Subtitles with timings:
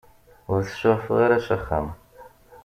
[0.51, 1.87] Ur t-suɛfeɣ ara s axxam.